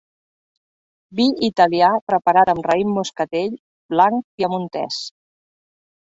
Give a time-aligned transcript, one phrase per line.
[1.19, 3.55] Vi italià, preparat amb raïm moscatell
[3.95, 5.01] blanc piemontès.